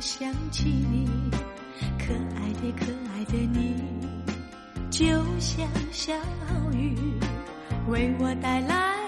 [0.00, 1.06] 想起你
[1.98, 3.76] 可爱的可爱的你
[4.90, 5.06] 就
[5.38, 6.14] 像小
[6.72, 6.96] 雨
[7.88, 8.99] 为我带来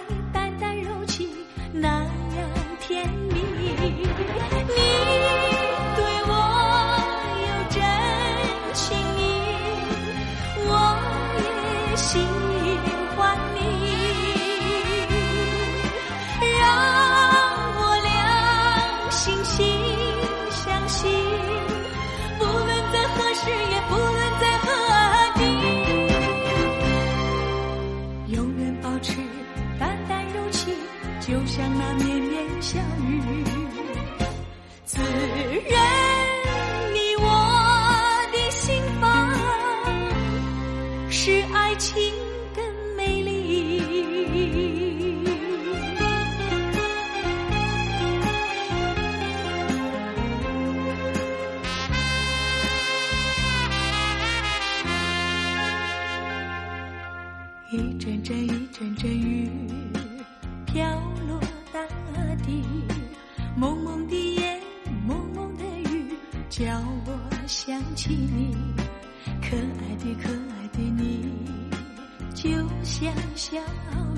[73.52, 73.58] 小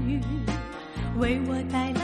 [0.06, 0.20] 雨，
[1.19, 2.03] 为我带来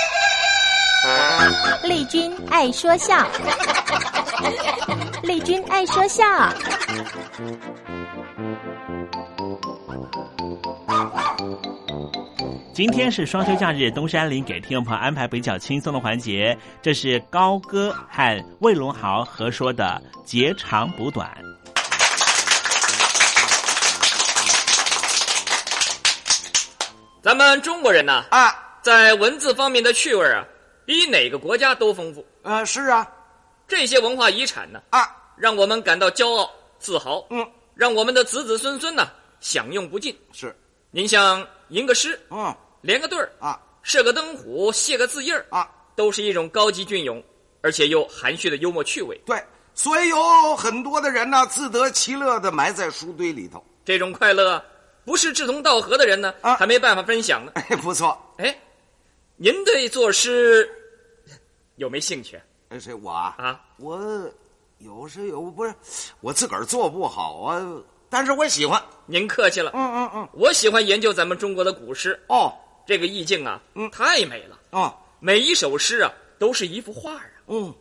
[1.83, 3.27] 丽君爱说笑，
[5.23, 6.23] 丽君爱说笑。
[12.71, 21.31] 今天是双休假日，东山林给听众朋友安排比较轻松的环节，这是高歌和魏龙豪合说的“截长补短”。
[27.23, 28.53] 咱们中国人呢啊，
[28.83, 30.43] 在文字方面的趣味啊，
[30.91, 32.25] 比哪个国家都丰富。
[32.41, 33.09] 呃，是啊，
[33.65, 35.07] 这些文化遗产呢啊，
[35.37, 37.25] 让我们感到骄傲自豪。
[37.29, 40.13] 嗯，让我们的子子孙孙呢享用不尽。
[40.33, 40.53] 是，
[40.89, 47.23] 您像吟个诗，嗯，连个对儿啊，射个灯虎，写个字印儿啊，都是一种高级隽永，
[47.61, 49.17] 而且又含蓄的幽默趣味。
[49.25, 49.41] 对，
[49.73, 53.63] 所以有很多的人呢，自得其乐的埋在书堆里头。
[53.85, 54.61] 这种快乐，
[55.05, 57.53] 不是志同道合的人呢，啊，还没办法分享呢。
[57.55, 58.21] 哎，不错。
[58.39, 58.53] 哎，
[59.37, 60.69] 您对作诗
[61.81, 62.39] 有没兴趣？
[62.69, 63.33] 哎，谁我啊？
[63.39, 63.99] 啊，我
[64.77, 65.73] 有是有不是，
[66.19, 67.59] 我自个儿做不好啊，
[68.07, 68.79] 但是我喜欢。
[69.07, 69.71] 您客气了。
[69.73, 72.17] 嗯嗯嗯，我喜欢研究咱们中国的古诗。
[72.29, 72.53] 哦，
[72.85, 74.95] 这个意境啊，嗯，太美了啊！
[75.19, 77.25] 每一首诗啊，都是一幅画啊。
[77.47, 77.73] 嗯，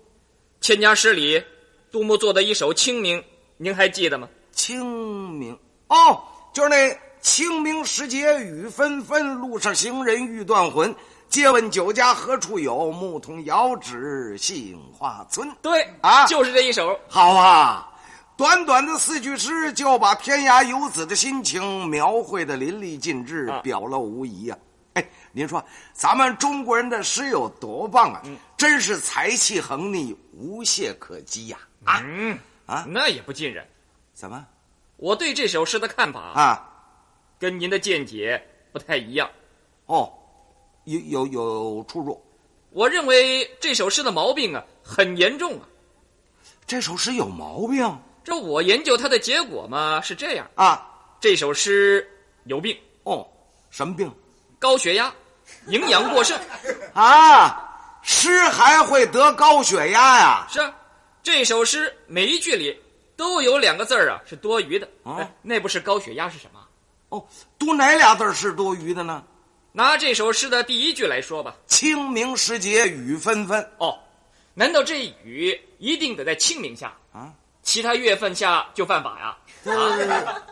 [0.63, 1.45] 千家诗里，
[1.93, 3.19] 杜牧做的一首《清明》，
[3.59, 4.27] 您还记得吗？
[4.51, 5.53] 清明
[5.89, 10.97] 哦，就是那清明时节雨纷纷，路上行人欲断魂。
[11.31, 12.91] 借问酒家何处有？
[12.91, 15.49] 牧童遥指杏花村。
[15.63, 16.99] 对啊，就是这一首。
[17.09, 17.89] 好啊，
[18.37, 24.59] 短短的四句诗就把天涯游子的心情描绘的淋漓尽致，啊、表露无遗呀、
[24.95, 24.95] 啊。
[24.95, 28.21] 哎，您说咱们中国人的诗有多棒啊？
[28.25, 31.59] 嗯、真是才气横溢，无懈可击呀！
[31.85, 33.65] 啊，嗯啊，那也不尽然。
[34.13, 34.45] 怎么？
[34.97, 36.69] 我对这首诗的看法啊，
[37.39, 39.31] 跟您的见解不太一样。
[39.87, 40.13] 哦。
[40.91, 42.21] 有有有出入，
[42.71, 45.69] 我认为这首诗的毛病啊很严重啊。
[46.67, 47.99] 这首诗有毛病？
[48.25, 50.87] 这我研究它的结果嘛是这样啊，
[51.21, 52.07] 这首诗
[52.45, 53.27] 有病哦，
[53.71, 54.13] 什么病？
[54.59, 55.13] 高血压，
[55.69, 56.39] 营养过剩
[56.93, 60.47] 啊，诗还会得高血压呀？
[60.51, 60.75] 是啊，
[61.23, 62.77] 这首诗每一句里
[63.17, 64.89] 都有两个字儿啊是多余的。
[65.05, 66.61] 啊哎，那不是高血压是什么？
[67.11, 67.25] 哦，
[67.59, 69.25] 多哪俩字是多余的呢？
[69.73, 73.65] 拿这首诗的第一句来说吧，“清明时节雨纷纷”。
[73.79, 73.99] 哦，
[74.55, 77.33] 难道这雨一定得在清明下啊？
[77.63, 79.73] 其他月份下就犯法呀？
[79.73, 80.43] 啊，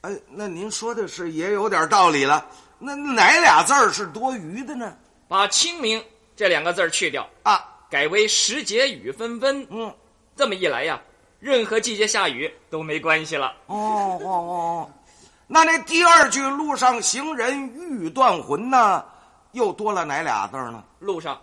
[0.02, 2.46] 哎，那您说的是也有点道理了。
[2.78, 4.96] 那哪俩字儿是多余的呢？
[5.28, 6.02] 把“清明”
[6.36, 9.66] 这两个字去掉啊，改为“时节雨纷纷”。
[9.70, 9.94] 嗯，
[10.34, 11.00] 这么一来呀，
[11.40, 13.54] 任何季节下雨都没关系了。
[13.66, 14.90] 哦哦哦。
[15.46, 19.04] 那那第二句“路上行人欲断魂”呢，
[19.52, 20.82] 又多了哪俩字呢？
[20.98, 21.40] 路上，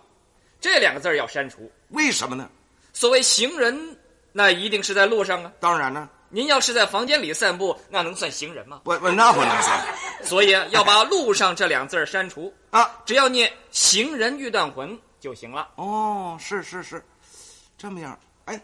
[0.60, 1.70] 这两个字要删除。
[1.88, 2.48] 为什么呢？
[2.92, 3.98] 所谓行人，
[4.30, 5.50] 那一定是在路上啊。
[5.58, 8.82] 当然呢，您要是在房间里散步，那能算行人吗？
[8.84, 9.86] 不不，那不能算。
[10.22, 15.70] 所以啊，要把“路上”这两字删除啊，只要念“行人欲断魂”就行了。
[15.76, 17.02] 哦，是是是，
[17.78, 18.60] 这么样，哎，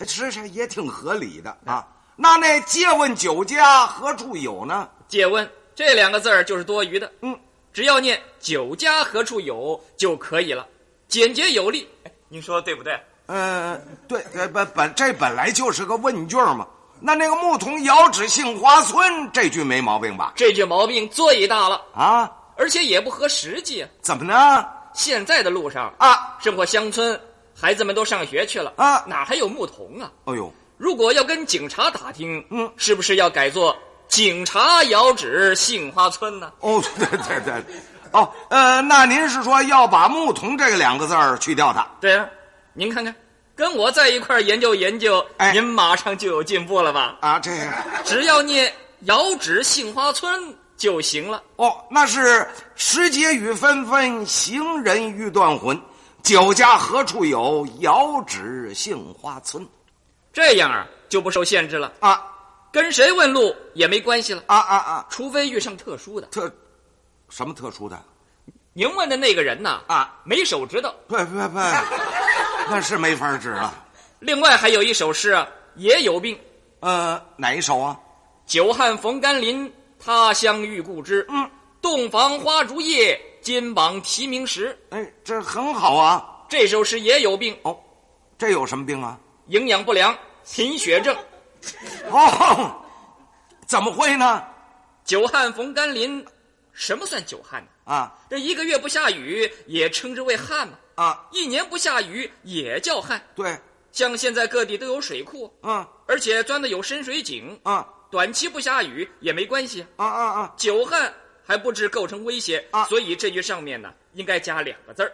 [0.00, 1.86] 实际上也挺合理的啊。
[2.16, 4.88] 那那借问酒家何处有呢？
[5.08, 7.10] 借问这两个字儿就是多余的。
[7.22, 7.36] 嗯，
[7.72, 10.66] 只要念酒家何处有就可以了，
[11.08, 11.88] 简洁有力。
[12.04, 12.98] 哎，您说对不对？
[13.26, 16.66] 呃，对，呃本本这本来就是个问句嘛。
[17.00, 20.32] 那那个牧童遥指杏花村这句没毛病吧？
[20.36, 23.88] 这句毛病最大了啊，而且也不合实际啊。
[24.00, 24.64] 怎么呢？
[24.94, 27.20] 现在的路上啊，生活乡村，
[27.54, 30.10] 孩子们都上学去了啊，哪还有牧童啊？
[30.26, 30.52] 哎呦。
[30.76, 33.76] 如果要跟警察打听，嗯，是不是要改做
[34.08, 36.52] “警察遥指杏花村”呢？
[36.60, 37.64] 哦， 对对对，
[38.10, 41.86] 哦，呃，那您是说要把“牧童”这个两个字儿去掉它？
[42.00, 42.26] 对啊，
[42.72, 43.14] 您看看，
[43.54, 47.16] 跟我在一块儿研究研究，哎，您马上就有进步了吧？
[47.20, 47.72] 啊，这个
[48.04, 48.72] 只要念
[49.06, 51.40] “遥指杏花村”就行了。
[51.56, 55.80] 哦，那是“时节雨纷纷，行人欲断魂。
[56.24, 57.64] 酒家何处有？
[57.78, 59.64] 遥指杏花村。”
[60.34, 62.22] 这样啊，就不受限制了啊！
[62.72, 65.06] 跟谁问路也没关系了啊啊啊！
[65.08, 66.52] 除非遇上特殊的，特
[67.30, 67.96] 什么特殊的？
[68.72, 71.58] 您问的那个人呐啊，没手指头，不不不，
[72.68, 73.72] 那是没法指啊。
[74.18, 76.36] 另外还有一首诗啊，也有病。
[76.80, 77.96] 呃，哪一首啊？
[78.44, 81.24] 久旱逢甘霖，他乡遇故知。
[81.30, 81.48] 嗯，
[81.80, 84.76] 洞房花烛夜，金榜题名时。
[84.90, 86.44] 哎，这很好啊。
[86.48, 87.78] 这首诗也有病哦，
[88.36, 89.16] 这有什么病啊？
[89.46, 91.16] 营养不良、贫血症。
[92.10, 92.82] 哦，
[93.66, 94.44] 怎么会呢？
[95.04, 96.24] 久旱逢甘霖，
[96.72, 97.68] 什么算久旱呢？
[97.84, 100.74] 啊，这一个月不下雨也称之为旱嘛。
[100.94, 103.22] 啊，一年不下雨也叫旱。
[103.34, 103.58] 对，
[103.92, 109.86] 像现在各地都有水库，嗯，而且钻的有深水井，啊，短期不下雨也没关系。
[109.96, 110.54] 啊啊啊！
[110.56, 111.12] 久旱
[111.44, 115.12] 还不致构成威胁啊，所以这句上面呢应该加两个字儿。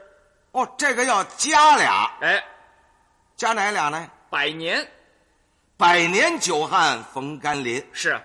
[0.52, 2.44] 哦，这个要加俩，哎，
[3.36, 4.08] 加哪俩呢？
[4.30, 4.86] 百年，
[5.76, 7.84] 百年久旱逢甘霖。
[7.92, 8.22] 是啊，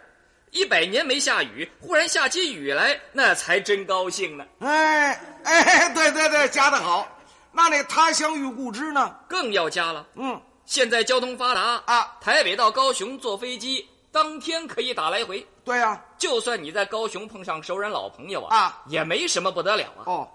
[0.51, 4.45] 一百年没下雨，忽然下起雨来，那才真高兴呢。
[4.59, 7.07] 哎哎，对对对，加的好。
[7.51, 9.15] 那那他乡遇故知呢？
[9.27, 10.05] 更要加了。
[10.13, 15.43] 嗯，现在交通发达啊，台北到高雄坐飞机，当天可以打来回。
[15.63, 20.05] 对呀、啊，就算你在高雄碰上熟人老朋友啊，啊，也没什么不得了啊。
[20.05, 20.29] 哦，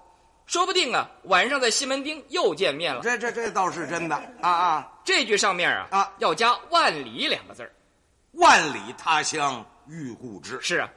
[0.47, 3.03] 说不定啊，晚上在西门町又见面了。
[3.03, 4.93] 这这这倒是真的啊啊！
[5.11, 7.73] 这句上面啊啊要加万里两个字儿。
[8.35, 10.57] 万里他乡遇故知。
[10.63, 10.89] 是啊，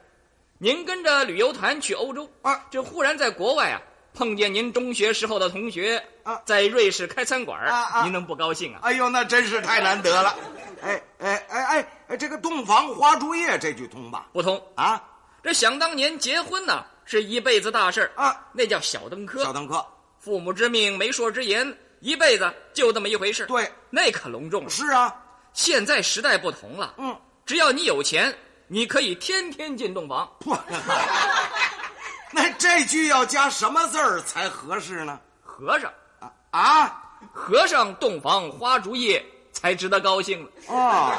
[0.60, 3.82] 您跟着旅游团去欧洲啊，这忽然在国外啊
[4.14, 8.82] 碰见您中学时候的同学啊，在瑞士开餐馆啊啊，您能不高兴啊？
[8.84, 10.36] 哎呦，那真是太难得了。
[10.84, 14.28] 哎哎哎哎哎，这个洞房花烛夜这句通吧？
[14.32, 15.04] 不通啊！
[15.42, 19.44] 这想当年结婚呢，是一辈子大事啊，那叫小登科。
[19.44, 19.84] 小登科，
[20.20, 23.46] 父母之命，媒妁之言，一辈子就这么一回事。
[23.46, 24.70] 对，那可隆重了。
[24.70, 25.16] 是啊，
[25.54, 26.94] 现在时代不同了。
[26.98, 30.30] 嗯，只要你有钱，你可以天天进洞房。
[32.36, 35.18] 那这句要加什么字儿才合适呢？
[35.42, 40.52] 和尚啊啊，和尚洞房花烛夜才值得高兴了。
[40.68, 41.14] 哦，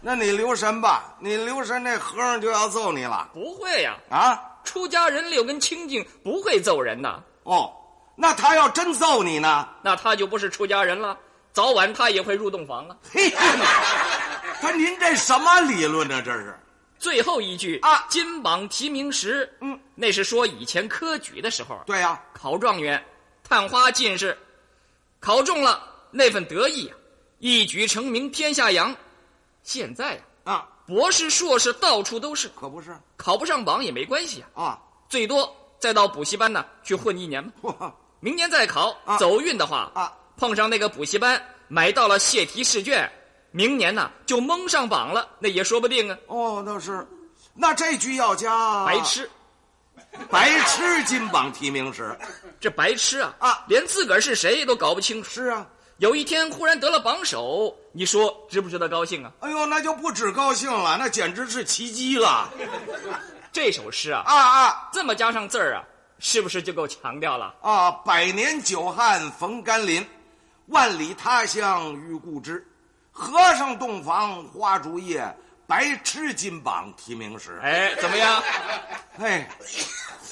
[0.00, 3.28] 那你留神吧，你留神，那和尚就要揍你了。
[3.34, 7.20] 不会呀、啊，出家人六根清净，不会揍人呐。
[7.42, 7.70] 哦，
[8.16, 9.68] 那他要真揍你呢？
[9.82, 11.16] 那他就不是出家人了，
[11.52, 12.96] 早晚他也会入洞房了。
[13.12, 13.30] 嘿，
[14.60, 16.22] 他您这什么理论呢？
[16.22, 16.58] 这是。
[16.98, 23.04] 最后一句啊，金榜题名时，嗯，那是说以前科举的时候，对呀、考状元、
[23.44, 24.36] 探花进士，
[25.20, 26.96] 考中了那份得意啊，
[27.38, 28.96] 一举成名天下扬。
[29.62, 37.92] 现在呀、啊，博士、硕士到处都是，可不是考不上榜也没关系啊，啊，最多再到补习班呢去混一年吧。
[38.16, 39.16] 哇明年再考，啊。
[39.18, 43.10] 走运的话啊，碰上那个补习班买到了泄题试卷，
[43.50, 46.16] 明年呢就蒙上榜了，那也说不定啊。
[46.26, 47.06] 哦，那是，
[47.54, 48.84] 那这句要加。
[48.84, 49.30] 白痴，
[50.30, 52.18] 白痴金榜题名时，
[52.58, 53.64] 这白痴啊啊。
[53.68, 55.30] 连自个儿是谁都搞不清楚。
[55.30, 55.66] 是啊，
[55.98, 59.32] 有一天忽然得了榜首，你说值不值得高兴啊？
[59.40, 62.50] 哎呦，那就不止高兴了，那简直是奇迹了。
[63.52, 64.88] 这首诗啊，啊啊。
[64.92, 65.84] 这么加上字儿啊，
[66.18, 67.54] 是不是就够强调了？
[67.60, 67.90] 啊！
[67.90, 70.04] 百年久旱逢甘霖，
[70.66, 72.66] 万里他乡遇故知。
[73.12, 75.34] 和尚洞房花烛夜，
[75.66, 77.58] 白痴金榜题名时。
[77.62, 78.42] 哎，怎么样？
[79.18, 79.48] 哎，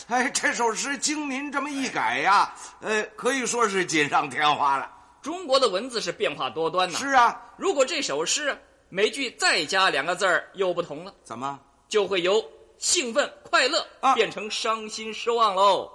[0.09, 4.91] 哎，这首诗经您这么一改呀，呃，可以说是锦上添花了。
[5.23, 6.99] 中国的文字是变化多端呐。
[6.99, 8.57] 是啊，如果这首诗啊
[8.91, 11.59] 每句再加两个字儿又不同了，怎么？
[11.89, 12.45] 就会由
[12.85, 15.91] 兴奋快乐啊变成伤心失望喽。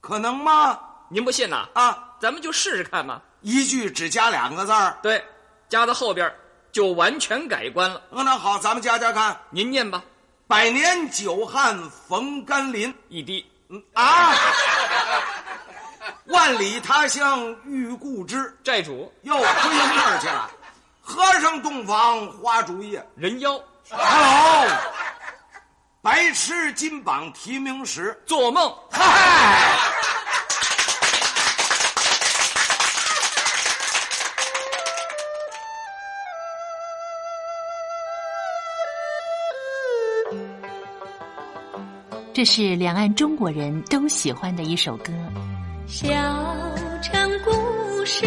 [0.00, 0.80] 可能吗？
[1.08, 1.68] 您不信呐？
[1.74, 3.22] 啊，咱们就试试看嘛。
[3.40, 4.98] 一句只加两个字儿。
[5.00, 5.24] 对，
[5.68, 6.34] 加到后边
[6.72, 8.02] 就完全改观了。
[8.10, 9.40] 嗯那好，咱们加加看。
[9.50, 10.02] 您念吧，
[10.48, 13.48] 百年久旱逢甘霖，一滴。
[13.68, 14.34] 嗯啊，
[16.26, 20.50] 万里他乡遇故知，债主又归那儿去了。
[21.00, 23.56] 和尚洞房花烛夜，人妖
[23.88, 24.66] 好，
[26.04, 28.74] 白痴金榜题名时，做梦。
[28.90, 29.78] 嗨。
[42.34, 45.12] 这是两岸中国人都喜欢的一首歌。
[45.86, 46.08] 小
[47.00, 48.26] 城故事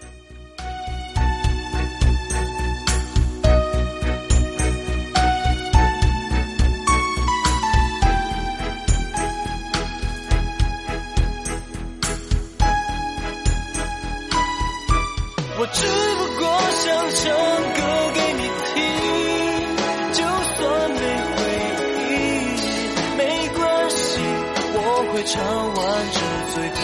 [25.33, 25.77] 唱完
[26.11, 26.19] 这
[26.51, 26.75] 最后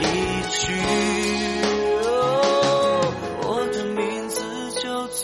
[0.00, 0.02] 一
[0.48, 0.72] 句。
[2.06, 2.08] 哦
[3.42, 4.40] 我的名字
[4.80, 5.20] 叫做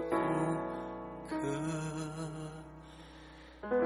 [0.00, 1.36] 吴克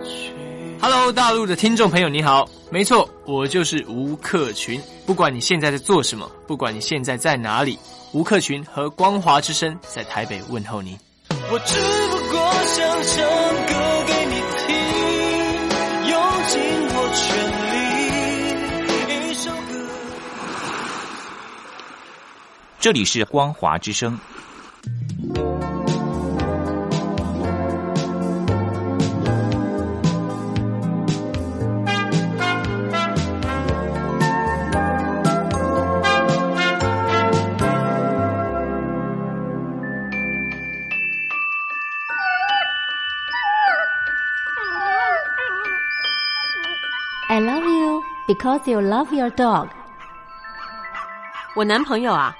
[0.04, 0.32] 群。
[0.80, 4.80] Hello，大陆的听众朋友，你好，没错，我就是吴克群。
[5.04, 7.76] 不管你现在在做什么，不管你现在在哪里，
[8.12, 10.96] 吴克群和光华之声在台北问候你。
[11.28, 11.74] 我只
[12.08, 13.26] 不过想唱
[13.66, 13.74] 歌
[22.80, 24.18] 这里是光华之声。
[47.28, 49.68] I love you because you love your dog。
[51.54, 52.39] 我男朋友啊，哦，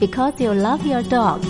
[0.00, 1.49] Because you love your dog.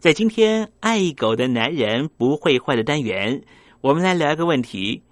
[0.00, 3.38] 在今天爱狗的男人不会坏的单元，
[3.82, 5.02] 我们来聊一个问题。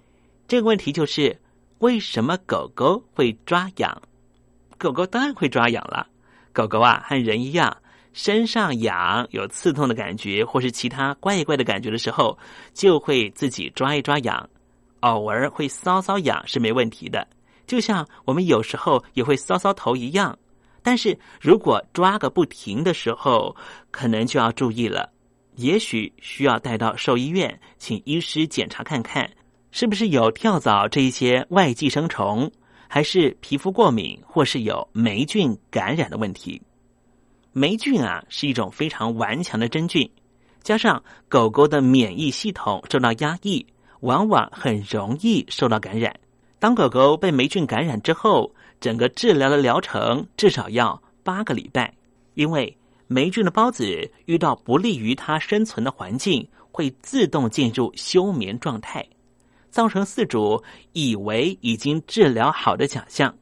[0.47, 1.39] 这个问题就是
[1.77, 4.01] 为什么狗狗会抓痒？
[4.79, 6.07] 狗狗当然会抓痒了。
[6.51, 7.77] 狗狗啊，和人一样，
[8.13, 12.35] 身上痒、有刺痛的感觉，或是其他怪怪的感觉的时候，
[12.73, 14.49] 就会自己抓一抓痒。
[15.01, 17.27] 偶尔会搔搔痒是没问题的，
[17.67, 20.35] 就像我们有时候也会搔搔头一样。
[20.89, 23.55] 但是如果抓个不停的时候，
[23.91, 25.07] 可能就要注意了，
[25.55, 29.29] 也许需要带到兽医院，请医师检查看看，
[29.69, 32.51] 是不是有跳蚤这一些外寄生虫，
[32.87, 36.59] 还是皮肤过敏，或是有霉菌感染的问题。
[37.53, 40.09] 霉菌啊是一种非常顽强的真菌，
[40.63, 43.63] 加上狗狗的免疫系统受到压抑，
[43.99, 46.19] 往往很容易受到感染。
[46.57, 51.93] 当狗狗被霉菌感染之后，整个治疗的疗程至少要八个礼拜，
[52.33, 59.05] 因为霉菌的孢子遇到不利于它生存的环境，会自动进入休眠状态，
[59.69, 60.63] 造成饲主
[60.93, 63.35] 以为已经治疗好的假象。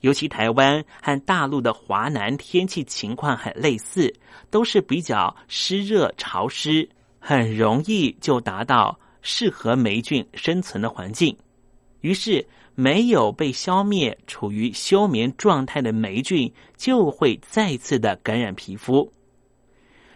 [0.00, 4.14] 尤其台湾和大陆的华南天气情况很类似，
[4.48, 11.36] 都是比较湿热潮湿，很容易就达到适合霉菌生存的环境。
[12.00, 12.46] 于是，
[12.80, 19.12] 没有被消灭、处于休眠状态的霉菌就会再次的感染皮肤。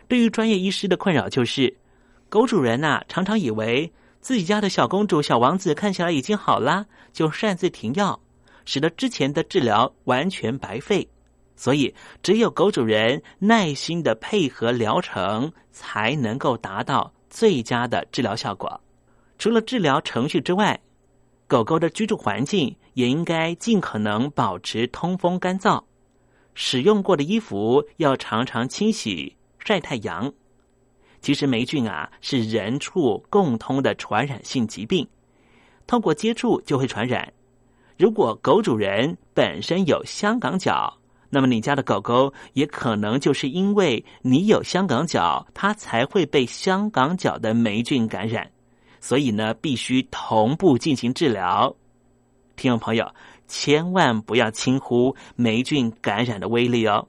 [0.06, 1.76] 对于专业医师的困扰就是，
[2.28, 8.20] 狗主人呐、常常以为自己家的小公主、小王子看起来已经好啦，就擅自停药。
[8.64, 11.08] 使得之前的治疗完全白费，
[11.56, 18.80] 所以只有狗主人耐心的配合疗程，才能够达到最佳的治疗效果。
[19.36, 20.80] 除了治疗程序之外，
[21.52, 25.82] 狗狗的居住环境也应该尽可能保持通风干燥，
[26.54, 30.32] 使用过的衣服要常常清洗、晒太阳。
[31.20, 35.06] 其实霉菌啊是人畜共通的传染性疾病，
[35.86, 37.30] 透过接触就会传染。
[37.98, 40.96] 如果狗主人本身有香港脚，
[41.28, 48.50] 那么你家的狗狗也可能就是因为你有香港脚，它才会被香港脚的霉菌感染。
[49.02, 51.74] 所以呢，必须同步进行治疗。
[52.54, 53.12] 听众朋友，
[53.48, 57.08] 千万不要轻忽霉菌感染的威力哦。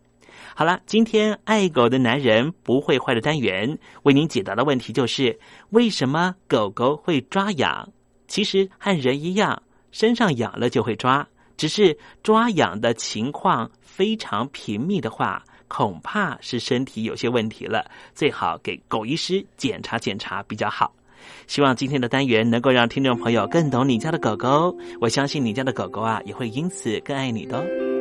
[0.55, 7.87] 好了，今天爱狗的男人不会坏的单元为您解答的问题就是：为什么狗狗会抓痒？
[8.27, 11.27] 其实和人一样，身上痒了就会抓，
[11.57, 20.91] 只是抓痒的情况非常频密的话，恐怕是身体有些问题了，最好给狗医师检查检查比较好。
[21.47, 27.92] 希望今天的单元能够让听众朋友更懂你家的狗狗，我相信你家的狗狗啊，也会因此更爱你的。